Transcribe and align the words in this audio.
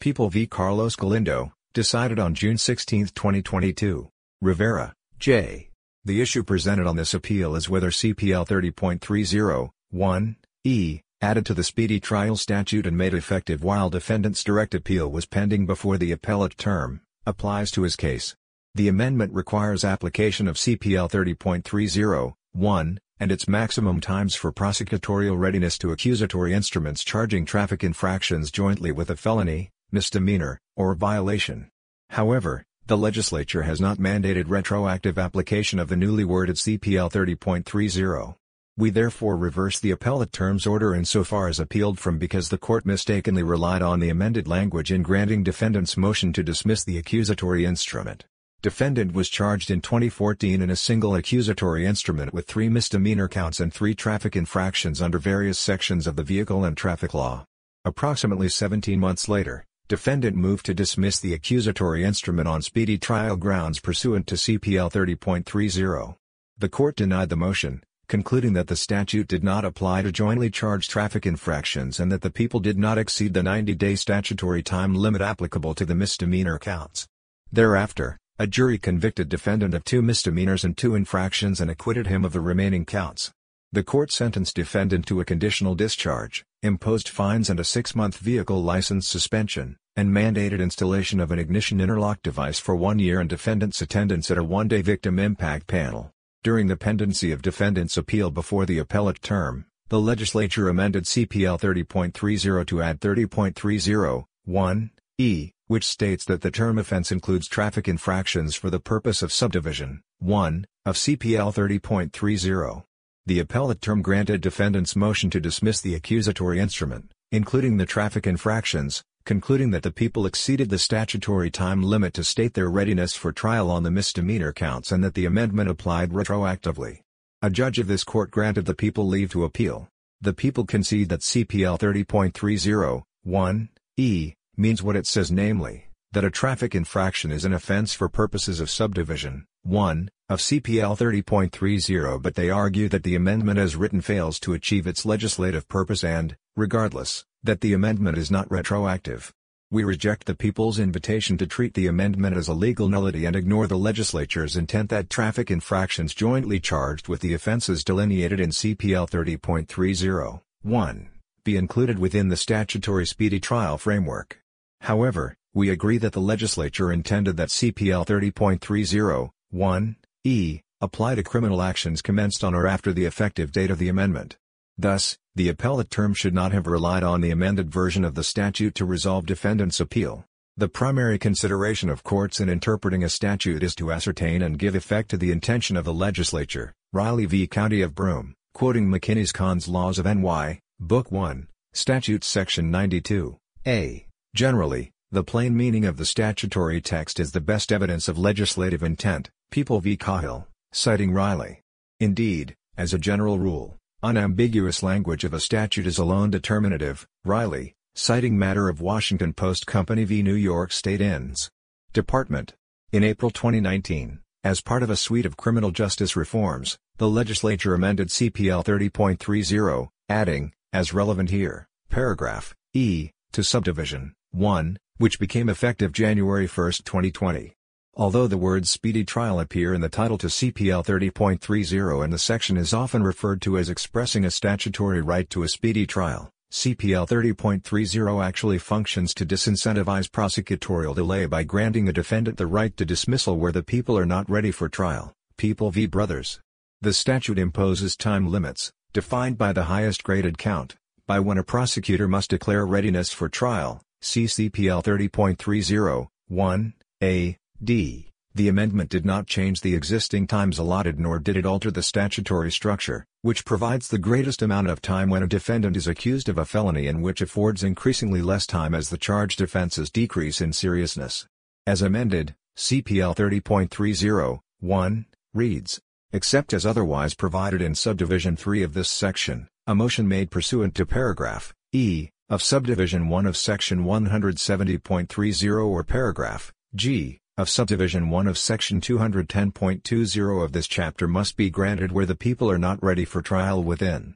People 0.00 0.30
v. 0.30 0.46
Carlos 0.46 0.96
Galindo, 0.96 1.52
decided 1.74 2.18
on 2.18 2.34
June 2.34 2.56
16, 2.56 3.08
2022. 3.14 4.08
Rivera, 4.40 4.94
J. 5.18 5.68
The 6.06 6.20
issue 6.20 6.42
presented 6.42 6.86
on 6.86 6.96
this 6.96 7.14
appeal 7.14 7.56
is 7.56 7.70
whether 7.70 7.90
CPL 7.90 8.46
30.30, 8.46 10.36
e, 10.64 11.00
added 11.22 11.46
to 11.46 11.54
the 11.54 11.64
speedy 11.64 11.98
trial 11.98 12.36
statute 12.36 12.86
and 12.86 12.94
made 12.94 13.14
effective 13.14 13.64
while 13.64 13.88
defendant's 13.88 14.44
direct 14.44 14.74
appeal 14.74 15.10
was 15.10 15.24
pending 15.24 15.64
before 15.64 15.96
the 15.96 16.12
appellate 16.12 16.58
term, 16.58 17.00
applies 17.24 17.70
to 17.70 17.84
his 17.84 17.96
case. 17.96 18.36
The 18.74 18.88
amendment 18.88 19.32
requires 19.32 19.82
application 19.82 20.46
of 20.46 20.56
CPL 20.56 21.10
30.30, 21.10 22.98
and 23.18 23.32
its 23.32 23.48
maximum 23.48 24.02
times 24.02 24.34
for 24.34 24.52
prosecutorial 24.52 25.38
readiness 25.38 25.78
to 25.78 25.92
accusatory 25.92 26.52
instruments 26.52 27.02
charging 27.02 27.46
traffic 27.46 27.82
infractions 27.82 28.50
jointly 28.50 28.92
with 28.92 29.08
a 29.08 29.16
felony, 29.16 29.70
misdemeanor, 29.90 30.60
or 30.76 30.94
violation. 30.94 31.70
However, 32.10 32.66
the 32.86 32.98
legislature 32.98 33.62
has 33.62 33.80
not 33.80 33.96
mandated 33.96 34.44
retroactive 34.48 35.18
application 35.18 35.78
of 35.78 35.88
the 35.88 35.96
newly 35.96 36.24
worded 36.24 36.56
CPL 36.56 37.10
30.30. 37.10 38.34
We 38.76 38.90
therefore 38.90 39.38
reverse 39.38 39.80
the 39.80 39.90
appellate 39.90 40.32
terms 40.32 40.66
order 40.66 40.94
insofar 40.94 41.48
as 41.48 41.58
appealed 41.58 41.98
from 41.98 42.18
because 42.18 42.50
the 42.50 42.58
court 42.58 42.84
mistakenly 42.84 43.42
relied 43.42 43.80
on 43.80 44.00
the 44.00 44.10
amended 44.10 44.46
language 44.46 44.92
in 44.92 45.02
granting 45.02 45.42
defendant's 45.42 45.96
motion 45.96 46.34
to 46.34 46.42
dismiss 46.42 46.84
the 46.84 46.98
accusatory 46.98 47.64
instrument. 47.64 48.26
Defendant 48.60 49.14
was 49.14 49.30
charged 49.30 49.70
in 49.70 49.80
2014 49.80 50.60
in 50.60 50.68
a 50.68 50.76
single 50.76 51.14
accusatory 51.14 51.86
instrument 51.86 52.34
with 52.34 52.46
three 52.46 52.68
misdemeanor 52.68 53.28
counts 53.28 53.60
and 53.60 53.72
three 53.72 53.94
traffic 53.94 54.36
infractions 54.36 55.00
under 55.00 55.18
various 55.18 55.58
sections 55.58 56.06
of 56.06 56.16
the 56.16 56.22
Vehicle 56.22 56.64
and 56.64 56.76
Traffic 56.76 57.14
Law. 57.14 57.46
Approximately 57.86 58.50
17 58.50 59.00
months 59.00 59.28
later, 59.28 59.64
Defendant 59.86 60.34
moved 60.34 60.64
to 60.64 60.72
dismiss 60.72 61.20
the 61.20 61.34
accusatory 61.34 62.04
instrument 62.04 62.48
on 62.48 62.62
speedy 62.62 62.96
trial 62.96 63.36
grounds 63.36 63.80
pursuant 63.80 64.26
to 64.28 64.34
CPL 64.34 64.90
30.30. 64.90 66.16
The 66.56 66.68
court 66.70 66.96
denied 66.96 67.28
the 67.28 67.36
motion, 67.36 67.82
concluding 68.08 68.54
that 68.54 68.68
the 68.68 68.76
statute 68.76 69.28
did 69.28 69.44
not 69.44 69.62
apply 69.62 70.00
to 70.00 70.10
jointly 70.10 70.48
charged 70.48 70.90
traffic 70.90 71.26
infractions 71.26 72.00
and 72.00 72.10
that 72.10 72.22
the 72.22 72.30
people 72.30 72.60
did 72.60 72.78
not 72.78 72.96
exceed 72.96 73.34
the 73.34 73.42
90-day 73.42 73.96
statutory 73.96 74.62
time 74.62 74.94
limit 74.94 75.20
applicable 75.20 75.74
to 75.74 75.84
the 75.84 75.94
misdemeanor 75.94 76.58
counts. 76.58 77.06
Thereafter, 77.52 78.16
a 78.38 78.46
jury 78.46 78.78
convicted 78.78 79.28
defendant 79.28 79.74
of 79.74 79.84
two 79.84 80.00
misdemeanors 80.00 80.64
and 80.64 80.74
two 80.74 80.94
infractions 80.94 81.60
and 81.60 81.70
acquitted 81.70 82.06
him 82.06 82.24
of 82.24 82.32
the 82.32 82.40
remaining 82.40 82.86
counts. 82.86 83.32
The 83.74 83.82
court 83.82 84.12
sentenced 84.12 84.54
defendant 84.54 85.04
to 85.06 85.18
a 85.20 85.24
conditional 85.24 85.74
discharge, 85.74 86.44
imposed 86.62 87.08
fines 87.08 87.50
and 87.50 87.58
a 87.58 87.64
six-month 87.64 88.18
vehicle 88.18 88.62
license 88.62 89.08
suspension, 89.08 89.78
and 89.96 90.12
mandated 90.12 90.60
installation 90.60 91.18
of 91.18 91.32
an 91.32 91.40
ignition 91.40 91.80
interlock 91.80 92.22
device 92.22 92.60
for 92.60 92.76
one 92.76 93.00
year 93.00 93.18
and 93.18 93.28
defendant's 93.28 93.82
attendance 93.82 94.30
at 94.30 94.38
a 94.38 94.44
one-day 94.44 94.80
victim 94.80 95.18
impact 95.18 95.66
panel. 95.66 96.12
During 96.44 96.68
the 96.68 96.76
pendency 96.76 97.32
of 97.32 97.42
defendant's 97.42 97.96
appeal 97.96 98.30
before 98.30 98.64
the 98.64 98.78
appellate 98.78 99.20
term, 99.22 99.66
the 99.88 99.98
legislature 99.98 100.68
amended 100.68 101.06
CPL 101.06 101.60
30.30 101.60 102.66
to 102.68 102.80
add 102.80 103.00
30.30, 103.00 104.90
e, 105.18 105.50
which 105.66 105.84
states 105.84 106.24
that 106.26 106.42
the 106.42 106.52
term 106.52 106.78
offense 106.78 107.10
includes 107.10 107.48
traffic 107.48 107.88
infractions 107.88 108.54
for 108.54 108.70
the 108.70 108.78
purpose 108.78 109.20
of 109.20 109.32
subdivision 109.32 110.00
1 110.20 110.64
of 110.86 110.94
CPL 110.94 111.52
30.30. 111.52 112.84
The 113.26 113.38
appellate 113.38 113.80
term 113.80 114.02
granted 114.02 114.42
defendant's 114.42 114.94
motion 114.94 115.30
to 115.30 115.40
dismiss 115.40 115.80
the 115.80 115.94
accusatory 115.94 116.60
instrument, 116.60 117.10
including 117.32 117.78
the 117.78 117.86
traffic 117.86 118.26
infractions, 118.26 119.02
concluding 119.24 119.70
that 119.70 119.82
the 119.82 119.90
people 119.90 120.26
exceeded 120.26 120.68
the 120.68 120.78
statutory 120.78 121.50
time 121.50 121.82
limit 121.82 122.12
to 122.14 122.24
state 122.24 122.52
their 122.52 122.68
readiness 122.68 123.16
for 123.16 123.32
trial 123.32 123.70
on 123.70 123.82
the 123.82 123.90
misdemeanor 123.90 124.52
counts 124.52 124.92
and 124.92 125.02
that 125.02 125.14
the 125.14 125.24
amendment 125.24 125.70
applied 125.70 126.10
retroactively. 126.10 127.00
A 127.40 127.48
judge 127.48 127.78
of 127.78 127.86
this 127.86 128.04
court 128.04 128.30
granted 128.30 128.66
the 128.66 128.74
people 128.74 129.06
leave 129.06 129.30
to 129.30 129.44
appeal. 129.44 129.88
The 130.20 130.34
people 130.34 130.66
concede 130.66 131.08
that 131.08 131.20
CPL 131.20 131.78
30.30, 131.78 133.68
e, 133.96 134.34
means 134.58 134.82
what 134.82 134.96
it 134.96 135.06
says 135.06 135.32
namely, 135.32 135.88
that 136.12 136.24
a 136.24 136.30
traffic 136.30 136.74
infraction 136.74 137.32
is 137.32 137.46
an 137.46 137.54
offense 137.54 137.94
for 137.94 138.10
purposes 138.10 138.60
of 138.60 138.68
subdivision 138.68 139.46
1 139.64 140.10
of 140.28 140.40
CPL 140.40 140.94
30.30 140.94 142.20
but 142.20 142.34
they 142.34 142.50
argue 142.50 142.86
that 142.90 143.02
the 143.02 143.14
amendment 143.14 143.58
as 143.58 143.76
written 143.76 144.02
fails 144.02 144.38
to 144.40 144.52
achieve 144.52 144.86
its 144.86 145.06
legislative 145.06 145.66
purpose 145.68 146.04
and, 146.04 146.36
regardless, 146.54 147.24
that 147.42 147.62
the 147.62 147.72
amendment 147.72 148.18
is 148.18 148.30
not 148.30 148.50
retroactive. 148.50 149.32
We 149.70 149.82
reject 149.82 150.26
the 150.26 150.34
people's 150.34 150.78
invitation 150.78 151.38
to 151.38 151.46
treat 151.46 151.72
the 151.72 151.86
amendment 151.86 152.36
as 152.36 152.46
a 152.46 152.52
legal 152.52 152.88
nullity 152.88 153.24
and 153.24 153.34
ignore 153.34 153.66
the 153.66 153.78
legislature's 153.78 154.54
intent 154.54 154.90
that 154.90 155.08
traffic 155.08 155.50
infractions 155.50 156.14
jointly 156.14 156.60
charged 156.60 157.08
with 157.08 157.22
the 157.22 157.32
offenses 157.32 157.82
delineated 157.82 158.40
in 158.40 158.50
CPL 158.50 159.08
30.30, 159.08 160.40
1, 160.60 161.08
be 161.42 161.56
included 161.56 161.98
within 161.98 162.28
the 162.28 162.36
statutory 162.36 163.06
speedy 163.06 163.40
trial 163.40 163.78
framework. 163.78 164.42
However, 164.82 165.36
we 165.54 165.70
agree 165.70 165.98
that 165.98 166.12
the 166.12 166.20
legislature 166.20 166.92
intended 166.92 167.38
that 167.38 167.48
CPL 167.48 168.06
30.30, 168.06 169.30
1, 169.54 169.94
e, 170.24 170.60
apply 170.80 171.14
to 171.14 171.22
criminal 171.22 171.62
actions 171.62 172.02
commenced 172.02 172.42
on 172.42 172.56
or 172.56 172.66
after 172.66 172.92
the 172.92 173.04
effective 173.04 173.52
date 173.52 173.70
of 173.70 173.78
the 173.78 173.88
amendment. 173.88 174.36
Thus, 174.76 175.16
the 175.36 175.48
appellate 175.48 175.90
term 175.90 176.12
should 176.12 176.34
not 176.34 176.50
have 176.50 176.66
relied 176.66 177.04
on 177.04 177.20
the 177.20 177.30
amended 177.30 177.70
version 177.70 178.04
of 178.04 178.16
the 178.16 178.24
statute 178.24 178.74
to 178.74 178.84
resolve 178.84 179.26
defendant's 179.26 179.78
appeal. 179.78 180.24
The 180.56 180.66
primary 180.68 181.20
consideration 181.20 181.88
of 181.88 182.02
courts 182.02 182.40
in 182.40 182.48
interpreting 182.48 183.04
a 183.04 183.08
statute 183.08 183.62
is 183.62 183.76
to 183.76 183.92
ascertain 183.92 184.42
and 184.42 184.58
give 184.58 184.74
effect 184.74 185.10
to 185.10 185.16
the 185.16 185.30
intention 185.30 185.76
of 185.76 185.84
the 185.84 185.94
legislature. 185.94 186.72
Riley 186.92 187.26
v. 187.26 187.46
County 187.46 187.80
of 187.80 187.94
Broome, 187.94 188.34
quoting 188.54 188.88
McKinney's 188.88 189.30
Cons 189.30 189.68
Laws 189.68 190.00
of 190.00 190.06
NY, 190.06 190.58
Book 190.80 191.12
1, 191.12 191.46
Statutes 191.72 192.26
Section 192.26 192.72
92, 192.72 193.38
a. 193.68 194.06
Generally, 194.34 194.90
the 195.14 195.22
plain 195.22 195.56
meaning 195.56 195.84
of 195.84 195.96
the 195.96 196.04
statutory 196.04 196.80
text 196.80 197.20
is 197.20 197.30
the 197.30 197.40
best 197.40 197.70
evidence 197.70 198.08
of 198.08 198.18
legislative 198.18 198.82
intent, 198.82 199.30
People 199.54 199.78
v. 199.78 199.96
Cahill, 199.96 200.48
citing 200.72 201.12
Riley. 201.12 201.60
Indeed, 202.00 202.56
as 202.76 202.92
a 202.92 202.98
general 202.98 203.38
rule, 203.38 203.76
unambiguous 204.02 204.82
language 204.82 205.22
of 205.22 205.32
a 205.32 205.38
statute 205.38 205.86
is 205.86 205.96
alone 205.96 206.30
determinative, 206.32 207.06
Riley, 207.24 207.72
citing 207.94 208.36
matter 208.36 208.68
of 208.68 208.80
Washington 208.80 209.32
Post 209.32 209.64
Company 209.64 210.02
v. 210.02 210.24
New 210.24 210.34
York 210.34 210.72
State 210.72 211.00
Inns. 211.00 211.52
Department. 211.92 212.54
In 212.90 213.04
April 213.04 213.30
2019, 213.30 214.18
as 214.42 214.60
part 214.60 214.82
of 214.82 214.90
a 214.90 214.96
suite 214.96 215.24
of 215.24 215.36
criminal 215.36 215.70
justice 215.70 216.16
reforms, 216.16 216.76
the 216.96 217.08
legislature 217.08 217.74
amended 217.74 218.08
CPL 218.08 218.64
30.30, 218.64 219.88
adding, 220.08 220.52
as 220.72 220.92
relevant 220.92 221.30
here, 221.30 221.68
paragraph 221.90 222.56
E, 222.72 223.12
to 223.30 223.44
subdivision 223.44 224.14
1, 224.32 224.78
which 224.96 225.20
became 225.20 225.48
effective 225.48 225.92
January 225.92 226.48
1, 226.48 226.72
2020. 226.82 227.53
Although 227.96 228.26
the 228.26 228.36
words 228.36 228.70
speedy 228.70 229.04
trial 229.04 229.38
appear 229.38 229.72
in 229.72 229.80
the 229.80 229.88
title 229.88 230.18
to 230.18 230.26
CPL 230.26 230.84
30.30 230.84 232.02
and 232.02 232.12
the 232.12 232.18
section 232.18 232.56
is 232.56 232.74
often 232.74 233.04
referred 233.04 233.40
to 233.42 233.56
as 233.56 233.68
expressing 233.68 234.24
a 234.24 234.32
statutory 234.32 235.00
right 235.00 235.30
to 235.30 235.44
a 235.44 235.48
speedy 235.48 235.86
trial, 235.86 236.28
CPL 236.50 237.08
30.30 237.08 238.24
actually 238.24 238.58
functions 238.58 239.14
to 239.14 239.24
disincentivize 239.24 240.10
prosecutorial 240.10 240.94
delay 240.94 241.26
by 241.26 241.44
granting 241.44 241.88
a 241.88 241.92
defendant 241.92 242.36
the 242.36 242.48
right 242.48 242.76
to 242.76 242.84
dismissal 242.84 243.38
where 243.38 243.52
the 243.52 243.62
people 243.62 243.96
are 243.96 244.06
not 244.06 244.28
ready 244.28 244.50
for 244.50 244.68
trial, 244.68 245.12
People 245.36 245.70
v. 245.70 245.86
Brothers. 245.86 246.40
The 246.80 246.92
statute 246.92 247.38
imposes 247.38 247.96
time 247.96 248.26
limits, 248.28 248.72
defined 248.92 249.38
by 249.38 249.52
the 249.52 249.64
highest 249.64 250.02
graded 250.02 250.36
count, 250.36 250.74
by 251.06 251.20
when 251.20 251.38
a 251.38 251.44
prosecutor 251.44 252.08
must 252.08 252.30
declare 252.30 252.66
readiness 252.66 253.12
for 253.12 253.28
trial, 253.28 253.80
See 254.00 254.24
CPL 254.26 254.84
30.30, 254.84 256.08
1, 256.28 256.74
a, 257.02 257.38
d. 257.64 258.10
The 258.34 258.48
amendment 258.48 258.90
did 258.90 259.06
not 259.06 259.26
change 259.26 259.60
the 259.60 259.74
existing 259.74 260.26
times 260.26 260.58
allotted 260.58 260.98
nor 260.98 261.18
did 261.18 261.36
it 261.36 261.46
alter 261.46 261.70
the 261.70 261.82
statutory 261.82 262.50
structure, 262.50 263.06
which 263.22 263.44
provides 263.44 263.88
the 263.88 263.96
greatest 263.96 264.42
amount 264.42 264.68
of 264.68 264.82
time 264.82 265.08
when 265.08 265.22
a 265.22 265.28
defendant 265.28 265.76
is 265.76 265.86
accused 265.86 266.28
of 266.28 266.36
a 266.36 266.44
felony 266.44 266.88
and 266.88 267.02
which 267.02 267.20
affords 267.20 267.62
increasingly 267.62 268.20
less 268.20 268.44
time 268.46 268.74
as 268.74 268.90
the 268.90 268.98
charged 268.98 269.40
offenses 269.40 269.90
decrease 269.90 270.40
in 270.40 270.52
seriousness. 270.52 271.26
As 271.66 271.80
amended, 271.80 272.34
CPL 272.58 273.16
30.30, 273.16 274.40
1, 274.60 275.06
reads, 275.32 275.80
except 276.12 276.52
as 276.52 276.66
otherwise 276.66 277.14
provided 277.14 277.62
in 277.62 277.74
subdivision 277.74 278.36
3 278.36 278.62
of 278.62 278.74
this 278.74 278.90
section, 278.90 279.48
a 279.66 279.74
motion 279.74 280.06
made 280.06 280.30
pursuant 280.30 280.74
to 280.74 280.84
paragraph 280.84 281.54
E 281.72 282.10
of 282.28 282.42
subdivision 282.42 283.08
1 283.08 283.26
of 283.26 283.36
section 283.36 283.84
170.30 283.84 285.66
or 285.66 285.84
paragraph 285.84 286.52
G 286.74 287.20
of 287.36 287.48
subdivision 287.48 288.10
1 288.10 288.28
of 288.28 288.38
section 288.38 288.80
210.20 288.80 290.44
of 290.44 290.52
this 290.52 290.68
chapter 290.68 291.08
must 291.08 291.36
be 291.36 291.50
granted 291.50 291.90
where 291.90 292.06
the 292.06 292.14
people 292.14 292.48
are 292.48 292.58
not 292.58 292.80
ready 292.80 293.04
for 293.04 293.20
trial 293.20 293.62
within 293.62 294.14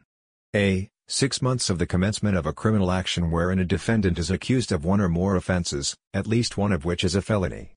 a. 0.55 0.89
Six 1.11 1.41
months 1.41 1.71
of 1.71 1.79
the 1.79 1.87
commencement 1.87 2.37
of 2.37 2.45
a 2.45 2.53
criminal 2.53 2.93
action 2.93 3.31
wherein 3.31 3.59
a 3.59 3.65
defendant 3.65 4.19
is 4.19 4.31
accused 4.31 4.71
of 4.71 4.85
one 4.85 5.01
or 5.01 5.09
more 5.09 5.37
offenses, 5.37 5.97
at 6.13 6.27
least 6.27 6.59
one 6.59 6.71
of 6.71 6.85
which 6.85 7.03
is 7.03 7.15
a 7.15 7.23
felony. 7.23 7.73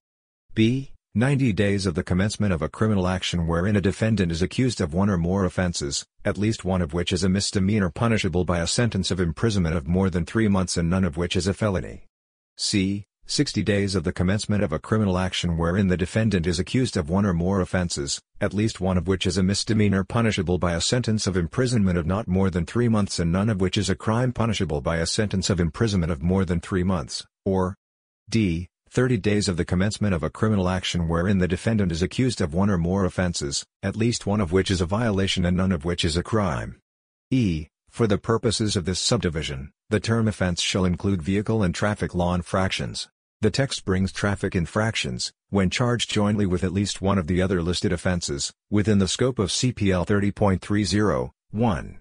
b. 0.53 0.91
90 1.15 1.53
days 1.53 1.85
of 1.85 1.95
the 1.95 2.03
commencement 2.03 2.51
of 2.51 2.61
a 2.61 2.69
criminal 2.69 3.07
action 3.07 3.47
wherein 3.47 3.77
a 3.77 3.81
defendant 3.81 4.33
is 4.33 4.41
accused 4.41 4.81
of 4.81 4.93
one 4.93 5.09
or 5.09 5.17
more 5.17 5.45
offenses, 5.45 6.05
at 6.25 6.37
least 6.37 6.65
one 6.65 6.81
of 6.81 6.93
which 6.93 7.13
is 7.13 7.23
a 7.23 7.29
misdemeanor 7.29 7.89
punishable 7.89 8.43
by 8.43 8.59
a 8.59 8.67
sentence 8.67 9.11
of 9.11 9.19
imprisonment 9.19 9.77
of 9.77 9.87
more 9.87 10.09
than 10.09 10.25
three 10.25 10.49
months 10.49 10.75
and 10.75 10.89
none 10.89 11.05
of 11.05 11.15
which 11.15 11.37
is 11.37 11.47
a 11.47 11.53
felony. 11.53 12.05
c. 12.57 13.05
60 13.31 13.63
days 13.63 13.95
of 13.95 14.03
the 14.03 14.11
commencement 14.11 14.61
of 14.61 14.73
a 14.73 14.79
criminal 14.79 15.17
action 15.17 15.55
wherein 15.55 15.87
the 15.87 15.95
defendant 15.95 16.45
is 16.45 16.59
accused 16.59 16.97
of 16.97 17.09
one 17.09 17.25
or 17.25 17.33
more 17.33 17.61
offenses, 17.61 18.19
at 18.41 18.53
least 18.53 18.81
one 18.81 18.97
of 18.97 19.07
which 19.07 19.25
is 19.25 19.37
a 19.37 19.41
misdemeanor 19.41 20.03
punishable 20.03 20.57
by 20.57 20.73
a 20.73 20.81
sentence 20.81 21.25
of 21.27 21.37
imprisonment 21.37 21.97
of 21.97 22.05
not 22.05 22.27
more 22.27 22.49
than 22.49 22.65
three 22.65 22.89
months 22.89 23.19
and 23.19 23.31
none 23.31 23.47
of 23.47 23.61
which 23.61 23.77
is 23.77 23.89
a 23.89 23.95
crime 23.95 24.33
punishable 24.33 24.81
by 24.81 24.97
a 24.97 25.05
sentence 25.05 25.49
of 25.49 25.61
imprisonment 25.61 26.11
of 26.11 26.21
more 26.21 26.43
than 26.43 26.59
three 26.59 26.83
months, 26.83 27.25
or 27.45 27.73
d. 28.29 28.67
30 28.89 29.15
days 29.19 29.47
of 29.47 29.55
the 29.55 29.63
commencement 29.63 30.13
of 30.13 30.23
a 30.23 30.29
criminal 30.29 30.67
action 30.67 31.07
wherein 31.07 31.37
the 31.37 31.47
defendant 31.47 31.89
is 31.89 32.01
accused 32.01 32.41
of 32.41 32.53
one 32.53 32.69
or 32.69 32.77
more 32.77 33.05
offenses, 33.05 33.63
at 33.81 33.95
least 33.95 34.25
one 34.25 34.41
of 34.41 34.51
which 34.51 34.69
is 34.69 34.81
a 34.81 34.85
violation 34.85 35.45
and 35.45 35.55
none 35.55 35.71
of 35.71 35.85
which 35.85 36.03
is 36.03 36.17
a 36.17 36.23
crime. 36.23 36.81
e. 37.29 37.67
For 37.89 38.07
the 38.07 38.17
purposes 38.17 38.75
of 38.75 38.83
this 38.83 38.99
subdivision, 38.99 39.71
the 39.89 40.01
term 40.01 40.27
offense 40.27 40.61
shall 40.61 40.83
include 40.83 41.21
vehicle 41.21 41.63
and 41.63 41.75
traffic 41.75 42.13
law 42.13 42.33
infractions. 42.33 43.09
The 43.41 43.49
text 43.49 43.85
brings 43.85 44.11
traffic 44.11 44.55
infractions, 44.55 45.33
when 45.49 45.71
charged 45.71 46.11
jointly 46.11 46.45
with 46.45 46.63
at 46.63 46.71
least 46.71 47.01
one 47.01 47.17
of 47.17 47.25
the 47.25 47.41
other 47.41 47.63
listed 47.63 47.91
offenses, 47.91 48.53
within 48.69 48.99
the 48.99 49.07
scope 49.07 49.39
of 49.39 49.49
CPL 49.49 50.05
30.30, 50.05 51.31
1. 51.49 51.97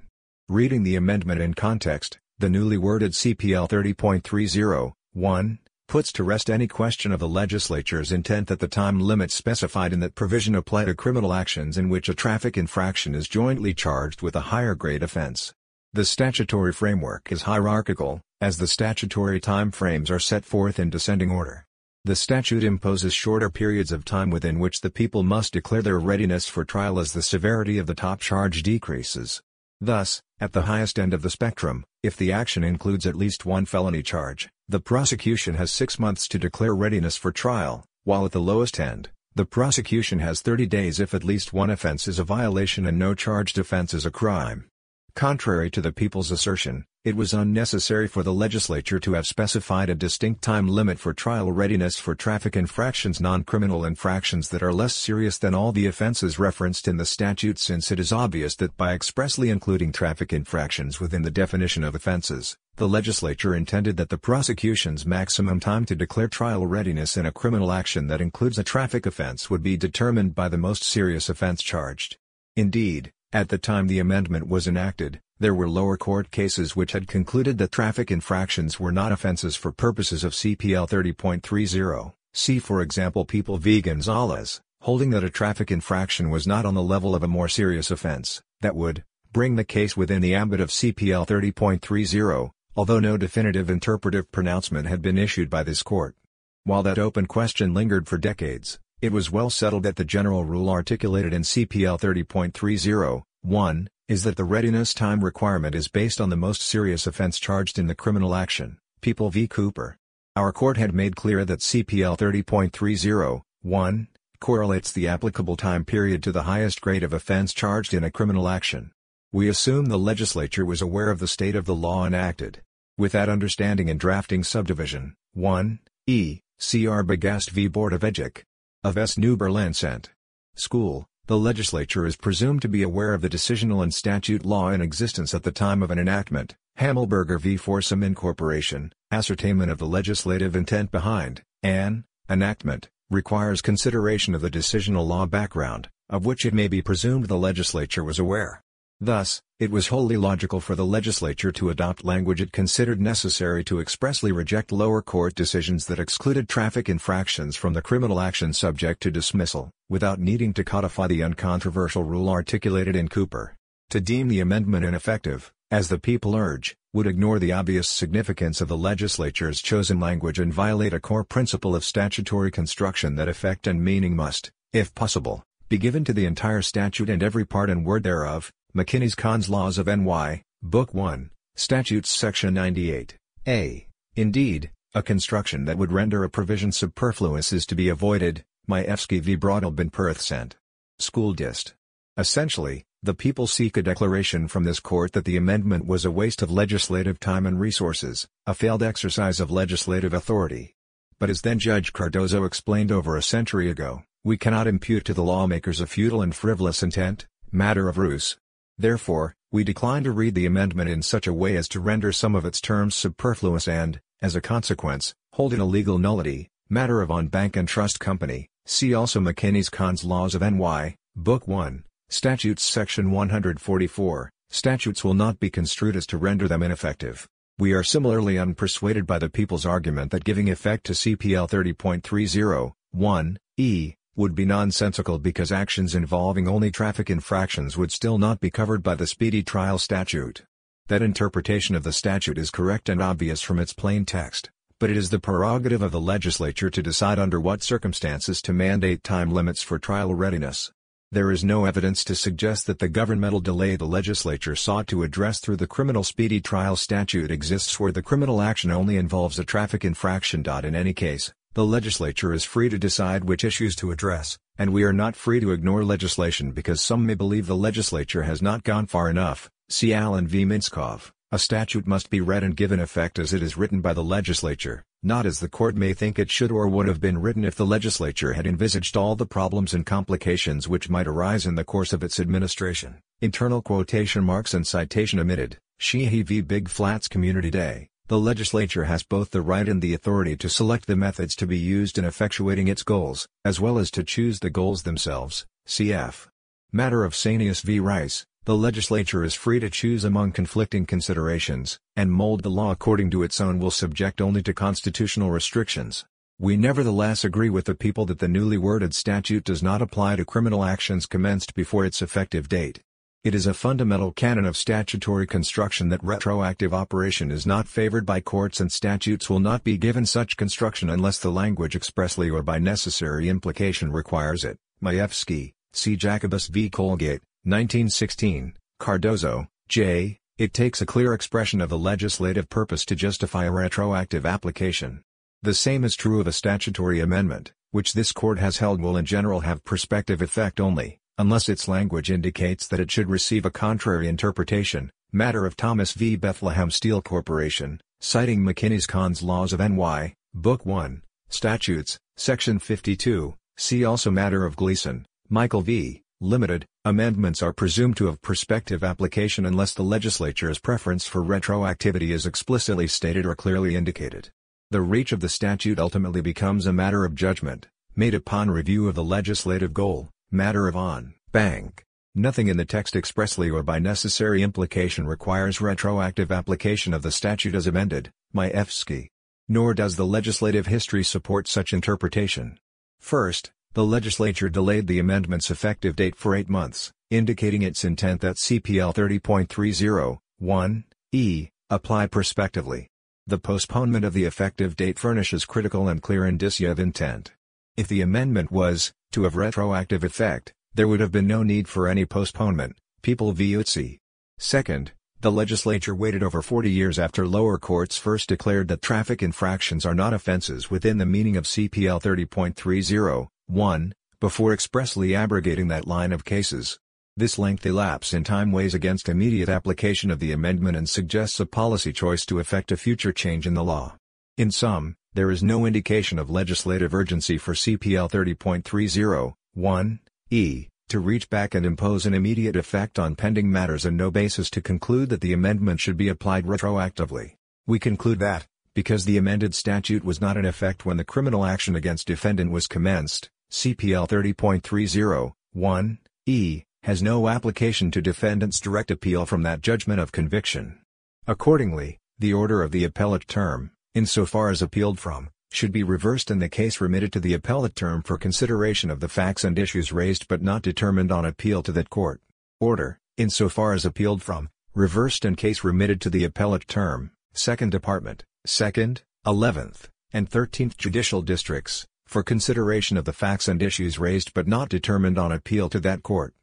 Reading 0.51 0.83
the 0.83 0.97
amendment 0.97 1.41
in 1.41 1.55
context, 1.55 2.19
the 2.39 2.51
newly 2.51 2.77
worded 2.77 3.13
CPL 3.13 3.71
30.30, 3.71 4.93
1, 5.15 5.59
puts 5.89 6.13
to 6.13 6.23
rest 6.23 6.51
any 6.51 6.69
question 6.69 7.11
of 7.11 7.21
the 7.21 7.29
legislature's 7.29 8.13
intent 8.13 8.49
that 8.49 8.61
the 8.61 8.69
time 8.69 9.01
limit 9.01 9.31
specified 9.31 9.95
in 9.95 10.01
that 10.01 10.15
provision 10.15 10.55
apply 10.55 10.85
to 10.85 10.95
criminal 10.95 11.33
actions 11.33 11.79
in 11.79 11.89
which 11.89 12.11
a 12.11 12.15
traffic 12.15 12.59
infraction 12.59 13.15
is 13.15 13.27
jointly 13.27 13.73
charged 13.73 14.21
with 14.21 14.37
a 14.37 14.53
higher 14.53 14.75
grade 14.75 15.03
offense. 15.03 15.55
The 15.93 16.05
statutory 16.05 16.73
framework 16.73 17.33
is 17.33 17.43
hierarchical, 17.43 18.21
as 18.41 18.59
the 18.59 18.69
statutory 18.69 19.41
time 19.41 19.73
frames 19.73 20.09
are 20.09 20.21
set 20.21 20.45
forth 20.45 20.79
in 20.79 20.89
descending 20.89 21.33
order. 21.33 21.65
The 22.05 22.15
statute 22.15 22.63
imposes 22.63 23.13
shorter 23.13 23.51
periods 23.51 23.91
of 23.91 24.05
time 24.05 24.31
within 24.31 24.61
which 24.61 24.83
the 24.83 24.91
people 24.91 25.25
must 25.25 25.53
declare 25.53 25.83
their 25.83 25.99
readiness 25.99 26.47
for 26.47 26.65
trial 26.65 27.01
as 27.01 27.13
the 27.13 27.23
severity 27.23 27.77
of 27.77 27.89
the 27.89 27.97
top 27.97 28.21
charge 28.21 28.63
decreases. 28.63 29.43
Thus, 29.81 30.23
at 30.39 30.53
the 30.53 30.63
highest 30.63 30.97
end 30.97 31.13
of 31.13 31.23
the 31.23 31.29
spectrum, 31.29 31.85
if 32.05 32.17
the 32.17 32.31
action 32.31 32.63
includes 32.63 33.05
at 33.05 33.17
least 33.17 33.45
one 33.45 33.67
felony 33.67 34.05
charge, 34.05 34.49
the 34.69 34.79
prosecution 34.79 35.57
has 35.57 35.73
six 35.73 35.99
months 35.99 36.29
to 36.29 36.39
declare 36.39 36.73
readiness 36.73 37.17
for 37.17 37.33
trial, 37.33 37.85
while 38.05 38.25
at 38.25 38.31
the 38.31 38.41
lowest 38.41 38.79
end, 38.79 39.09
the 39.35 39.45
prosecution 39.45 40.21
has 40.21 40.41
30 40.41 40.67
days 40.67 41.01
if 41.01 41.15
at 41.15 41.25
least 41.25 41.53
one 41.53 41.69
offense 41.69 42.07
is 42.07 42.21
a 42.21 42.25
violation 42.25 42.87
and 42.87 42.97
no 42.97 43.13
charged 43.13 43.59
offense 43.59 43.93
is 43.93 44.07
a 44.07 44.13
crime. 44.13 44.69
Contrary 45.15 45.71
to 45.71 45.81
the 45.81 45.93
people's 45.93 46.31
assertion, 46.31 46.85
it 47.05 47.17
was 47.17 47.35
unnecessary 47.35 48.07
for 48.07 48.23
the 48.23 48.33
legislature 48.33 49.01
to 49.01 49.15
have 49.15 49.27
specified 49.27 49.89
a 49.89 49.95
distinct 49.95 50.43
time 50.43 50.69
limit 50.69 50.99
for 50.99 51.13
trial 51.13 51.51
readiness 51.51 51.99
for 51.99 52.15
traffic 52.15 52.57
infractions 52.57 53.21
non-criminal 53.21 53.85
infractions 53.85 54.51
that 54.51 54.63
are 54.63 54.73
less 54.73 54.95
serious 54.95 55.39
than 55.39 55.55
all 55.55 55.73
the 55.73 55.87
offenses 55.87 56.39
referenced 56.39 56.87
in 56.87 56.97
the 56.97 57.07
statute 57.07 57.59
since 57.59 57.91
it 57.91 57.99
is 57.99 58.13
obvious 58.13 58.55
that 58.57 58.77
by 58.77 58.93
expressly 58.93 59.51
including 59.51 59.93
traffic 59.93 60.33
infractions 60.33 61.01
within 61.01 61.23
the 61.23 61.31
definition 61.31 61.83
of 61.83 61.95
offenses, 61.95 62.57
the 62.77 62.89
legislature 62.89 63.55
intended 63.55 63.97
that 63.97 64.11
the 64.11 64.19
prosecution's 64.19 65.05
maximum 65.05 65.59
time 65.59 65.85
to 65.85 65.97
declare 65.97 66.29
trial 66.29 66.67
readiness 66.67 67.17
in 67.17 67.27
a 67.27 67.33
criminal 67.33 67.73
action 67.73 68.07
that 68.07 68.21
includes 68.21 68.59
a 68.59 68.65
traffic 68.65 69.07
offense 69.07 69.51
would 69.51 69.63
be 69.63 69.77
determined 69.77 70.35
by 70.35 70.49
the 70.49 70.59
most 70.59 70.83
serious 70.83 71.29
offense 71.29 71.63
charged. 71.63 72.17
Indeed, 72.57 73.13
at 73.33 73.49
the 73.49 73.59
time 73.59 73.87
the 73.87 74.01
amendment 74.01 74.49
was 74.49 74.67
enacted, 74.67 75.21
there 75.39 75.55
were 75.55 75.69
lower 75.69 75.97
court 75.97 76.31
cases 76.33 76.75
which 76.75 76.93
had 76.93 77.07
concluded 77.07 77.59
that 77.59 77.71
traffic 77.71 78.11
infractions 78.11 78.81
were 78.81 78.91
not 78.91 79.13
offenses 79.13 79.55
for 79.55 79.71
purposes 79.71 80.25
of 80.25 80.33
CPL 80.33 80.89
30.30. 80.89 82.13
See 82.33 82.59
for 82.59 82.83
example 82.83 83.25
People 83.25 83.57
v 83.57 83.81
Gonzalez, 83.81 84.61
holding 84.81 85.11
that 85.11 85.23
a 85.23 85.31
traffic 85.31 85.71
infraction 85.71 86.31
was 86.31 86.47
not 86.47 86.67
on 86.67 86.75
the 86.75 86.83
level 86.83 87.15
of 87.15 87.23
a 87.23 87.29
more 87.29 87.49
serious 87.49 87.91
offense, 87.91 88.43
that 88.63 88.75
would 88.75 89.05
bring 89.33 89.55
the 89.55 89.65
case 89.65 89.97
within 89.97 90.21
the 90.21 90.35
ambit 90.35 90.61
of 90.61 90.71
CPL 90.71 91.27
30.30, 91.27 92.51
although 92.75 92.99
no 92.99 93.17
definitive 93.17 93.71
interpretive 93.71 94.33
pronouncement 94.33 94.89
had 94.89 95.01
been 95.01 95.17
issued 95.17 95.49
by 95.49 95.63
this 95.63 95.85
court. 95.85 96.17
While 96.65 96.83
that 96.83 96.99
open 96.99 97.27
question 97.27 97.75
lingered 97.75 98.09
for 98.09 98.19
decades, 98.19 98.81
it 99.03 99.13
was 99.13 99.31
well 99.31 99.49
settled 99.49 99.85
that 99.85 99.97
the 99.97 100.05
general 100.05 100.45
rule 100.45 100.69
articulated 100.69 101.33
in 101.33 101.43
CPL 101.43 101.99
30.30, 101.99 103.23
1, 103.41 103.89
is 104.09 104.25
that 104.25 104.37
the 104.37 104.45
readiness 104.45 104.93
time 104.93 105.25
requirement 105.25 105.75
is 105.75 105.89
based 105.89 106.21
on 106.21 106.29
the 106.29 106.37
most 106.37 106.61
serious 106.61 107.07
offense 107.07 107.39
charged 107.39 107.79
in 107.79 107.87
the 107.87 107.95
criminal 107.95 108.35
action, 108.35 108.79
People 109.01 109.31
v. 109.31 109.49
Cooper. 109.49 109.97
Our 110.37 110.53
court 110.53 110.77
had 110.77 110.95
made 110.95 111.17
clear 111.17 111.47
that 111.47 111.61
CPL 111.61 112.19
30.30, 112.19 113.43
1, 113.63 114.09
correlates 114.39 114.93
the 114.93 115.09
applicable 115.09 115.57
time 115.57 115.85
period 115.85 116.23
to 116.23 116.33
the 116.33 116.43
highest 116.43 116.83
grade 116.83 117.03
of 117.03 117.15
offense 117.15 117.55
charged 117.55 117.95
in 117.95 118.05
a 118.05 118.11
criminal 118.11 118.49
action. 118.49 118.91
We 119.33 119.49
assume 119.49 119.87
the 119.87 119.99
legislature 119.99 120.67
was 120.67 120.83
aware 120.83 121.11
of 121.11 121.21
the 121.21 121.29
state 121.29 121.57
of 121.57 121.65
the 121.65 121.75
law 121.75 122.07
enacted. 122.07 122.61
With 122.99 123.13
that 123.13 123.31
understanding 123.31 123.89
in 123.89 123.97
drafting 123.97 124.45
subdivision, 124.45 125.15
1, 125.33 125.79
E, 126.07 126.41
see 126.59 126.85
Arbegast 126.85 127.51
v. 127.51 127.67
Board 127.67 127.95
of 127.95 128.03
Educ. 128.03 128.43
Of 128.83 128.97
S. 128.97 129.19
New 129.19 129.37
Berlin 129.37 129.75
Cent. 129.75 130.09
School, 130.55 131.05
the 131.27 131.37
legislature 131.37 132.07
is 132.07 132.17
presumed 132.17 132.63
to 132.63 132.69
be 132.69 132.83
aware 132.83 133.13
of 133.13 133.21
the 133.21 133.29
decisional 133.29 133.83
and 133.83 133.93
statute 133.93 134.43
law 134.43 134.71
in 134.71 134.81
existence 134.81 135.35
at 135.35 135.43
the 135.43 135.53
time 135.53 135.83
of 135.83 135.91
an 135.91 135.99
enactment, 135.99 136.57
Hammelburger 136.77 137.39
v. 137.39 137.59
Foursome 137.59 138.03
Incorporation, 138.03 138.95
ascertainment 139.11 139.71
of 139.71 139.77
the 139.77 139.87
legislative 139.87 140.57
intent 140.57 140.91
behind, 140.91 141.43
an, 141.63 142.05
enactment, 142.31 142.89
requires 143.11 143.61
consideration 143.61 144.35
of 144.35 144.41
the 144.41 144.51
decisional 144.51 145.07
law 145.07 145.27
background, 145.27 145.91
of 146.09 146.25
which 146.25 146.47
it 146.47 146.55
may 146.55 146.67
be 146.67 146.81
presumed 146.81 147.27
the 147.27 147.37
legislature 147.37 148.03
was 148.03 148.19
aware. 148.19 148.63
Thus, 149.03 149.41
it 149.59 149.71
was 149.71 149.87
wholly 149.87 150.19
logical 150.19 150.61
for 150.61 150.75
the 150.75 150.85
legislature 150.85 151.51
to 151.53 151.71
adopt 151.71 152.05
language 152.05 152.43
it 152.43 152.53
considered 152.53 153.01
necessary 153.01 153.65
to 153.65 153.81
expressly 153.81 154.31
reject 154.31 154.73
lower 154.73 155.01
court 155.01 155.35
decisions 155.35 155.87
that 155.87 155.99
excluded 155.99 156.51
traffic 156.51 156.89
infractions 156.89 157.57
from 157.57 157.73
the 157.73 157.81
criminal 157.81 158.21
action 158.21 158.53
subject 158.53 159.03
to 159.03 159.11
dismissal, 159.11 159.71
without 159.89 160.21
needing 160.21 160.53
to 160.53 160.65
codify 160.65 161.07
the 161.07 161.23
uncontroversial 161.23 162.05
rule 162.05 162.29
articulated 162.29 162.95
in 162.95 163.09
Cooper. 163.09 163.57
To 163.89 164.03
deem 164.03 164.29
the 164.29 164.41
amendment 164.41 164.85
ineffective, 164.85 165.51
as 165.71 165.89
the 165.89 165.99
people 165.99 166.37
urge, 166.37 166.77
would 166.93 167.07
ignore 167.07 167.39
the 167.39 167.53
obvious 167.53 167.89
significance 167.89 168.61
of 168.61 168.69
the 168.69 168.77
legislature's 168.77 169.63
chosen 169.63 169.99
language 169.99 170.39
and 170.39 170.53
violate 170.53 170.93
a 170.93 171.01
core 171.01 171.25
principle 171.25 171.75
of 171.75 171.85
statutory 171.85 172.51
construction 172.51 173.15
that 173.15 173.29
effect 173.29 173.67
and 173.67 173.83
meaning 173.83 174.15
must, 174.15 174.51
if 174.75 174.95
possible, 174.95 175.43
be 175.71 175.79
given 175.79 176.03
to 176.03 176.13
the 176.13 176.27
entire 176.27 176.63
statute 176.63 177.09
and 177.09 177.23
every 177.23 177.47
part 177.47 177.71
and 177.71 177.87
word 177.87 178.03
thereof, 178.03 178.53
McKinney's 178.77 179.15
Cons 179.15 179.49
Laws 179.49 179.79
of 179.79 179.87
NY, 179.87 180.43
Book 180.61 180.93
1, 180.93 181.31
Statutes 181.55 182.11
Section 182.11 182.53
98, 182.55 183.15
A. 183.47 183.87
Indeed, 184.17 184.73
a 184.97 185.03
construction 185.05 185.67
that 185.67 185.79
would 185.79 185.93
render 185.93 186.25
a 186.25 186.29
provision 186.29 186.73
superfluous 186.73 187.53
is 187.53 187.65
to 187.67 187.77
be 187.77 187.89
avoided, 187.89 188.43
Majewski 188.69 189.21
v. 189.21 189.37
Broadalbin 189.37 189.93
Perth 189.93 190.21
Cent. 190.21 190.57
School 190.99 191.35
Dist. 191.35 191.75
Essentially, 192.19 192.83
the 193.05 193.15
people 193.15 193.47
seek 193.47 193.77
a 193.77 193.83
declaration 193.83 194.49
from 194.49 194.65
this 194.65 194.81
court 194.81 195.13
that 195.13 195.25
the 195.25 195.37
amendment 195.37 195.87
was 195.87 196.05
a 196.05 196.11
waste 196.11 196.43
of 196.43 196.51
legislative 196.51 197.21
time 197.21 197.47
and 197.47 197.61
resources, 197.61 198.27
a 198.45 198.55
failed 198.55 198.83
exercise 198.83 199.39
of 199.39 199.53
legislative 199.53 200.15
authority. 200.15 200.75
But 201.21 201.31
as 201.31 201.43
then 201.43 201.61
Judge 201.61 201.93
Cardozo 201.93 202.43
explained 202.43 202.91
over 202.91 203.17
a 203.17 203.23
century 203.23 203.71
ago, 203.71 204.03
we 204.25 204.37
cannot 204.37 204.67
impute 204.67 205.05
to 205.05 205.15
the 205.15 205.23
lawmakers 205.23 205.81
a 205.81 205.87
futile 205.87 206.23
and 206.23 206.35
frivolous 206.35 206.83
intent, 206.83 207.27
matter 207.53 207.89
of 207.89 207.97
Rouss, 207.97 208.37
Therefore, 208.81 209.35
we 209.53 209.63
decline 209.63 210.05
to 210.05 210.11
read 210.11 210.35
the 210.35 210.47
amendment 210.47 210.89
in 210.89 211.03
such 211.03 211.27
a 211.27 211.35
way 211.35 211.55
as 211.57 211.69
to 211.69 211.81
render 211.81 212.13
some 212.13 212.35
of 212.35 212.47
its 212.47 212.63
terms 212.63 212.95
superfluous 212.95 213.69
and, 213.69 214.01
as 214.23 214.35
a 214.35 214.41
consequence, 214.41 215.13
hold 215.35 215.53
it 215.53 215.59
a 215.59 215.65
legal 215.65 215.99
nullity, 215.99 216.49
matter 216.71 217.03
of 217.03 217.11
OnBank 217.11 217.57
and 217.57 217.69
trust 217.69 218.01
company, 218.01 218.49
see 218.65 218.95
also 218.95 219.21
McKinney's 219.21 219.69
Cons 219.69 220.03
Laws 220.03 220.35
of 220.35 220.41
NY, 220.41 220.97
Book 221.15 221.47
1, 221.47 221.85
Statutes 222.09 222.63
Section 222.63 223.11
144 223.11 224.31
Statutes 224.49 225.05
will 225.05 225.13
not 225.13 225.39
be 225.39 225.51
construed 225.51 225.95
as 225.95 226.07
to 226.07 226.17
render 226.17 226.49
them 226.49 226.63
ineffective. 226.63 227.29
We 227.59 227.75
are 227.75 227.85
similarly 227.85 228.37
unpersuaded 228.37 229.07
by 229.07 229.19
the 229.19 229.29
people's 229.29 229.67
argument 229.67 230.11
that 230.13 230.25
giving 230.25 230.49
effect 230.49 230.85
to 230.87 230.95
CPL 230.95 231.51
30.30, 231.51 232.73
1, 232.93 233.39
e, 233.59 233.95
would 234.21 234.35
be 234.35 234.45
nonsensical 234.45 235.19
because 235.19 235.51
actions 235.51 235.95
involving 235.95 236.47
only 236.47 236.71
traffic 236.71 237.09
infractions 237.09 237.79
would 237.79 237.91
still 237.91 238.19
not 238.19 238.39
be 238.39 238.51
covered 238.51 238.83
by 238.83 238.95
the 238.95 239.07
Speedy 239.07 239.43
Trial 239.43 239.79
Statute. 239.79 240.43
That 240.89 241.01
interpretation 241.01 241.75
of 241.75 241.85
the 241.85 241.93
statute 241.95 242.37
is 242.37 242.51
correct 242.51 242.91
and 242.91 243.01
obvious 243.01 243.41
from 243.41 243.59
its 243.59 243.73
plain 243.73 244.05
text, 244.05 244.51
but 244.79 244.91
it 244.91 244.99
is 244.99 245.09
the 245.09 245.19
prerogative 245.19 245.81
of 245.81 245.91
the 245.91 246.01
legislature 246.03 246.69
to 246.69 246.83
decide 246.83 247.19
under 247.19 247.41
what 247.41 247.63
circumstances 247.63 248.43
to 248.43 248.53
mandate 248.53 249.03
time 249.03 249.31
limits 249.31 249.63
for 249.63 249.79
trial 249.79 250.15
readiness. 250.15 250.71
There 251.11 251.31
is 251.31 251.43
no 251.43 251.65
evidence 251.65 252.05
to 252.05 252.15
suggest 252.15 252.67
that 252.67 252.79
the 252.79 252.91
governmental 252.91 253.41
delay 253.41 253.77
the 253.77 253.87
legislature 253.87 254.55
sought 254.55 254.87
to 254.89 255.03
address 255.03 255.41
through 255.41 255.57
the 255.57 255.67
criminal 255.67 256.05
speedy 256.05 256.43
trial 256.43 256.77
statute 256.77 257.31
exists 257.31 257.81
where 257.81 257.91
the 257.91 258.03
criminal 258.03 258.43
action 258.43 258.71
only 258.71 258.99
involves 258.99 259.39
a 259.39 259.45
traffic 259.45 259.83
infraction. 259.83 260.45
In 260.47 260.77
any 260.77 260.93
case, 260.93 261.33
the 261.53 261.67
legislature 261.67 262.33
is 262.33 262.45
free 262.45 262.69
to 262.69 262.79
decide 262.79 263.25
which 263.25 263.43
issues 263.43 263.75
to 263.75 263.91
address, 263.91 264.39
and 264.57 264.73
we 264.73 264.85
are 264.85 264.93
not 264.93 265.17
free 265.17 265.41
to 265.41 265.51
ignore 265.51 265.85
legislation 265.85 266.53
because 266.53 266.81
some 266.81 267.05
may 267.05 267.15
believe 267.15 267.49
the 267.49 267.57
legislature 267.57 268.23
has 268.23 268.41
not 268.41 268.63
gone 268.63 268.87
far 268.87 269.11
enough. 269.11 269.51
See 269.69 269.93
Allen 269.93 270.29
v. 270.29 270.45
Minskoff, 270.45 271.11
a 271.33 271.41
statute 271.41 271.89
must 271.89 272.09
be 272.09 272.21
read 272.21 272.45
and 272.45 272.57
given 272.57 272.79
effect 272.79 273.19
as 273.19 273.33
it 273.33 273.43
is 273.43 273.57
written 273.57 273.81
by 273.81 273.93
the 273.95 274.05
legislature, 274.05 274.85
not 275.03 275.27
as 275.27 275.41
the 275.41 275.49
court 275.49 275.75
may 275.75 275.93
think 275.93 276.21
it 276.21 276.31
should 276.31 276.53
or 276.53 276.69
would 276.69 276.87
have 276.87 277.01
been 277.01 277.19
written 277.19 277.45
if 277.45 277.57
the 277.57 277.67
legislature 277.67 278.35
had 278.35 278.47
envisaged 278.47 278.97
all 278.97 279.17
the 279.17 279.27
problems 279.27 279.75
and 279.75 279.85
complications 279.85 280.69
which 280.69 280.89
might 280.89 281.09
arise 281.09 281.47
in 281.47 281.57
the 281.57 281.65
course 281.65 281.93
of 281.93 282.05
its 282.05 282.21
administration. 282.21 282.99
Internal 283.21 283.61
quotation 283.61 284.23
marks 284.23 284.55
and 284.55 284.65
citation 284.65 285.19
omitted, 285.19 285.59
Sheehy 285.79 286.23
v. 286.23 286.43
Big 286.43 286.69
Flats 286.69 287.09
Community 287.09 287.51
Day. 287.51 287.89
The 288.11 288.19
legislature 288.19 288.87
has 288.87 289.05
both 289.05 289.31
the 289.31 289.41
right 289.41 289.69
and 289.69 289.81
the 289.81 289.95
authority 289.95 290.37
to 290.39 290.49
select 290.49 290.89
the 290.89 290.97
methods 290.97 291.37
to 291.37 291.47
be 291.47 291.57
used 291.57 291.97
in 291.97 292.05
effectuating 292.05 292.69
its 292.69 292.83
goals, 292.83 293.29
as 293.45 293.61
well 293.61 293.79
as 293.79 293.89
to 293.93 294.03
choose 294.03 294.41
the 294.41 294.51
goals 294.51 294.83
themselves, 294.83 295.47
cf. 295.69 296.27
Matter 296.73 297.05
of 297.05 297.15
Sanius 297.15 297.63
v. 297.63 297.79
Rice, 297.79 298.27
the 298.47 298.57
legislature 298.57 299.23
is 299.23 299.35
free 299.37 299.61
to 299.61 299.71
choose 299.71 300.03
among 300.03 300.33
conflicting 300.33 300.87
considerations, 300.87 301.79
and 301.95 302.11
mold 302.11 302.43
the 302.43 302.51
law 302.51 302.73
according 302.73 303.11
to 303.11 303.23
its 303.23 303.41
own 303.41 303.61
will 303.61 303.71
subject 303.71 304.21
only 304.21 304.43
to 304.43 304.53
constitutional 304.53 305.31
restrictions. 305.31 306.05
We 306.37 306.57
nevertheless 306.57 307.23
agree 307.23 307.49
with 307.49 307.67
the 307.67 307.77
people 307.77 308.07
that 308.07 308.19
the 308.19 308.27
newly 308.27 308.59
worded 308.59 308.93
statute 308.93 309.45
does 309.45 309.63
not 309.63 309.83
apply 309.83 310.17
to 310.17 310.25
criminal 310.25 310.65
actions 310.65 311.07
commenced 311.07 311.55
before 311.55 311.85
its 311.85 312.03
effective 312.03 312.49
date. 312.49 312.81
It 313.23 313.35
is 313.35 313.47
a 313.47 313.53
fundamental 313.53 314.13
canon 314.13 314.47
of 314.47 314.57
statutory 314.57 315.27
construction 315.27 315.91
that 315.91 316.03
retroactive 316.03 316.73
operation 316.73 317.31
is 317.31 317.45
not 317.45 317.69
favored 317.69 318.07
by 318.07 318.23
courts 318.23 318.61
and 318.61 318.73
statutes 318.73 319.29
will 319.29 319.41
not 319.41 319.63
be 319.63 319.77
given 319.77 320.07
such 320.07 320.39
construction 320.39 320.89
unless 320.89 321.19
the 321.19 321.31
language 321.31 321.77
expressly 321.77 322.31
or 322.31 322.43
by 322.43 322.59
necessary 322.59 323.29
implication 323.29 323.93
requires 323.93 324.43
it. 324.43 324.57
Majewski, 324.83 325.53
C. 325.75 325.97
Jacobus 325.97 326.47
v. 326.47 326.71
Colgate, 326.71 327.21
1916, 327.43 328.55
Cardozo, 328.79 329.49
J. 329.69 330.19
It 330.39 330.55
takes 330.55 330.81
a 330.81 330.87
clear 330.87 331.13
expression 331.13 331.61
of 331.61 331.69
the 331.69 331.79
legislative 331.79 332.49
purpose 332.49 332.87
to 332.87 332.97
justify 332.97 333.45
a 333.45 333.53
retroactive 333.53 334.25
application. 334.25 335.03
The 335.43 335.53
same 335.53 335.85
is 335.85 335.95
true 335.95 336.23
of 336.23 336.27
a 336.27 336.33
statutory 336.33 337.01
amendment, 337.01 337.53
which 337.71 337.93
this 337.93 338.13
court 338.13 338.39
has 338.39 338.57
held 338.57 338.81
will 338.81 338.97
in 338.97 339.05
general 339.05 339.41
have 339.41 339.63
prospective 339.63 340.23
effect 340.23 340.59
only, 340.59 341.00
unless 341.21 341.51
its 341.51 341.69
language 341.69 342.11
indicates 342.11 342.67
that 342.67 342.81
it 342.81 342.91
should 342.91 343.11
receive 343.11 343.45
a 343.45 343.51
contrary 343.51 344.09
interpretation. 344.09 344.91
Matter 345.13 345.45
of 345.45 345.55
Thomas 345.55 345.93
v. 345.93 346.17
Bethlehem 346.17 346.71
Steel 346.71 347.03
Corporation, 347.03 347.79
citing 348.01 348.41
McKinney's 348.41 348.87
Cons 348.87 349.23
Laws 349.23 349.53
of 349.53 349.61
NY, 349.61 350.15
Book 350.33 350.65
1, 350.65 351.03
Statutes, 351.29 351.99
Section 352.17 352.59
52, 352.59 353.35
see 353.59 353.85
also 353.85 354.11
Matter 354.11 354.47
of 354.47 354.57
Gleason, 354.57 355.05
Michael 355.29 355.61
Vee 355.61 356.03
Limited, 356.23 356.65
amendments 356.87 357.43
are 357.43 357.53
presumed 357.53 357.99
to 357.99 358.07
have 358.07 358.23
prospective 358.23 358.83
application 358.83 359.45
unless 359.45 359.75
the 359.75 359.83
legislature's 359.83 360.59
preference 360.59 361.07
for 361.07 361.23
retroactivity 361.23 362.11
is 362.11 362.25
explicitly 362.25 362.87
stated 362.87 363.27
or 363.27 363.35
clearly 363.35 363.77
indicated. 363.77 364.31
The 364.71 364.81
reach 364.81 365.13
of 365.13 365.21
the 365.21 365.29
statute 365.29 365.79
ultimately 365.79 366.23
becomes 366.23 366.67
a 366.67 366.73
matter 366.73 367.05
of 367.05 367.15
judgment, 367.15 367.69
made 367.95 368.15
upon 368.15 368.51
review 368.51 368.89
of 368.89 368.95
the 368.95 369.05
legislative 369.05 369.75
goal, 369.75 370.09
matter 370.31 370.69
of 370.69 370.77
on, 370.77 371.15
bank. 371.33 371.85
Nothing 372.15 372.49
in 372.49 372.57
the 372.57 372.65
text 372.65 372.97
expressly 372.97 373.51
or 373.51 373.63
by 373.63 373.79
necessary 373.79 374.43
implication 374.43 375.07
requires 375.07 375.61
retroactive 375.61 376.33
application 376.33 376.93
of 376.93 377.03
the 377.03 377.13
statute 377.13 377.55
as 377.55 377.67
amended, 377.67 378.11
Majewski. 378.35 379.09
Nor 379.49 379.75
does 379.75 379.97
the 379.97 380.07
legislative 380.07 380.67
history 380.67 381.05
support 381.05 381.49
such 381.49 381.73
interpretation. 381.73 382.59
First, 382.99 383.53
the 383.75 383.85
legislature 383.85 384.49
delayed 384.49 384.87
the 384.87 384.99
amendment's 384.99 385.51
effective 385.51 385.95
date 385.95 386.17
for 386.17 386.35
eight 386.35 386.49
months, 386.49 386.93
indicating 387.11 387.63
its 387.63 387.85
intent 387.85 388.21
that 388.21 388.37
CPL 388.37 388.95
30.30, 388.95 390.19
1, 390.39 390.85
e, 391.13 391.49
apply 391.69 392.07
prospectively. 392.07 392.89
The 393.27 393.39
postponement 393.39 394.05
of 394.05 394.13
the 394.13 394.25
effective 394.25 394.75
date 394.75 394.99
furnishes 394.99 395.45
critical 395.45 395.89
and 395.89 396.03
clear 396.03 396.27
indicia 396.27 396.71
of 396.71 396.81
intent. 396.81 397.33
If 397.77 397.89
the 397.89 398.01
amendment 398.01 398.51
was, 398.51 398.93
to 399.13 399.25
have 399.25 399.37
retroactive 399.37 400.05
effect, 400.05 400.53
there 400.75 400.89
would 400.89 401.01
have 401.01 401.13
been 401.13 401.27
no 401.27 401.43
need 401.43 401.69
for 401.69 401.89
any 401.89 402.05
postponement, 402.05 402.77
People 403.03 403.33
v. 403.33 403.55
Utsey. 403.55 403.99
Second, 404.39 404.93
the 405.21 405.33
legislature 405.33 405.95
waited 405.95 406.23
over 406.23 406.43
40 406.43 406.71
years 406.71 406.99
after 406.99 407.27
lower 407.27 407.59
courts 407.59 407.97
first 407.97 408.29
declared 408.29 408.69
that 408.69 408.83
traffic 408.83 409.23
infractions 409.23 409.85
are 409.85 409.95
not 409.95 410.15
offenses 410.15 410.71
within 410.71 410.99
the 410.99 411.07
meaning 411.07 411.37
of 411.37 411.45
CPL 411.45 412.01
30.30, 412.03 413.29
1, 413.47 413.95
before 414.21 414.53
expressly 414.53 415.15
abrogating 415.15 415.69
that 415.69 415.87
line 415.87 416.13
of 416.13 416.25
cases. 416.25 416.79
This 417.17 417.39
lengthy 417.39 417.71
lapse 417.71 418.15
in 418.15 418.25
time 418.25 418.53
weighs 418.53 418.75
against 418.75 419.09
immediate 419.09 419.49
application 419.49 420.11
of 420.11 420.21
the 420.21 420.33
amendment 420.33 420.77
and 420.77 420.89
suggests 420.89 421.41
a 421.41 421.47
policy 421.47 421.93
choice 421.93 422.25
to 422.27 422.39
effect 422.39 422.73
a 422.73 422.77
future 422.77 423.13
change 423.13 423.47
in 423.47 423.55
the 423.55 423.65
law. 423.65 423.97
In 424.39 424.51
sum, 424.51 424.95
there 425.15 425.31
is 425.31 425.43
no 425.43 425.67
indication 425.67 426.21
of 426.21 426.31
legislative 426.31 426.95
urgency 426.95 427.37
for 427.37 427.53
CPL 427.53 428.09
30.30, 428.11 429.35
1, 429.55 430.01
e, 430.31 430.69
to 430.89 431.01
reach 431.01 431.29
back 431.29 431.55
and 431.55 431.67
impose 431.67 432.07
an 432.07 432.15
immediate 432.15 432.55
effect 432.55 432.97
on 432.97 433.17
pending 433.17 433.51
matters 433.51 433.85
and 433.85 433.97
no 433.97 434.11
basis 434.13 434.49
to 434.51 434.61
conclude 434.61 435.09
that 435.09 435.21
the 435.21 435.33
amendment 435.33 435.81
should 435.81 435.97
be 435.97 436.09
applied 436.09 436.47
retroactively. 436.47 437.35
We 437.67 437.81
conclude 437.81 438.21
that, 438.21 438.47
because 438.73 439.05
the 439.05 439.17
amended 439.17 439.55
statute 439.55 440.05
was 440.05 440.21
not 440.21 440.37
in 440.37 440.45
effect 440.45 440.87
when 440.87 440.97
the 440.97 441.05
criminal 441.05 441.45
action 441.45 441.75
against 441.75 442.07
defendant 442.07 442.53
was 442.53 442.69
commenced, 442.69 443.31
CPL 443.51 444.09
30.30, 444.09 445.33
1, 445.53 445.99
e, 446.27 446.63
has 446.85 447.03
no 447.03 447.29
application 447.29 447.91
to 447.91 448.01
defendant's 448.01 448.61
direct 448.61 448.93
appeal 448.93 449.27
from 449.27 449.43
that 449.43 449.61
judgment 449.61 449.99
of 449.99 450.13
conviction. 450.13 450.79
Accordingly, 451.27 451.99
the 452.19 452.33
order 452.33 452.63
of 452.63 452.71
the 452.71 452.85
appellate 452.85 453.27
term, 453.27 453.73
insofar 453.95 454.51
as 454.51 454.63
appealed 454.63 454.99
from, 454.99 455.31
should 455.53 455.73
be 455.73 455.83
reversed 455.83 456.31
and 456.31 456.41
the 456.41 456.49
case 456.49 456.81
remitted 456.81 457.13
to 457.13 457.21
the 457.21 457.35
appellate 457.35 457.75
term 457.75 458.03
for 458.03 458.17
consideration 458.17 458.91
of 458.91 459.01
the 459.01 459.09
facts 459.09 459.43
and 459.43 459.59
issues 459.59 459.93
raised 459.93 460.29
but 460.29 460.43
not 460.43 460.63
determined 460.63 461.11
on 461.11 461.25
appeal 461.25 461.63
to 461.63 461.73
that 461.73 461.91
court. 461.91 462.21
Order, 462.61 462.99
insofar 463.17 463.73
as 463.73 463.85
appealed 463.85 464.23
from, 464.23 464.49
reversed 464.75 465.25
and 465.25 465.37
case 465.37 465.65
remitted 465.65 466.01
to 466.03 466.11
the 466.11 466.25
appellate 466.25 466.69
term, 466.69 467.11
2nd 467.35 467.71
Department, 467.71 468.25
2nd, 468.47 469.03
11th, 469.27 469.89
and 470.13 470.31
13th 470.31 470.77
Judicial 470.77 471.23
Districts, 471.23 471.87
for 472.07 472.23
consideration 472.23 472.97
of 472.97 473.05
the 473.05 473.13
facts 473.13 473.49
and 473.49 473.63
issues 473.63 473.99
raised 473.99 474.35
but 474.35 474.47
not 474.47 474.69
determined 474.69 475.19
on 475.19 475.33
appeal 475.33 475.69
to 475.69 475.81
that 475.81 476.03
court. 476.03 476.35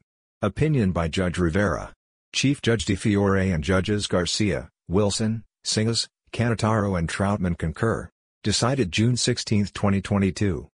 Opinion 0.42 0.92
by 0.92 1.08
Judge 1.08 1.38
Rivera. 1.38 1.92
Chief 2.32 2.60
Judge 2.60 2.84
DeFiore 2.84 3.54
and 3.54 3.64
Judges 3.64 4.06
Garcia, 4.06 4.68
Wilson, 4.86 5.44
Singas, 5.64 6.08
Cannataro 6.32 6.98
and 6.98 7.08
Troutman 7.08 7.58
concur. 7.58 8.08
Decided 8.44 8.92
June 8.92 9.16
16, 9.16 9.66
2022. 9.74 10.70